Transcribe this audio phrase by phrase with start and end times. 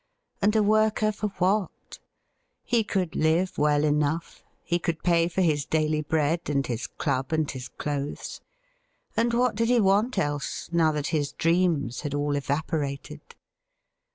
[0.41, 1.99] And a Worker for what?
[2.63, 7.31] He could live well enough, he could pay for his daily bread, and his club
[7.31, 8.41] and his clothes—
[9.15, 13.21] and what did he want else, now that his dreams had all evapo rated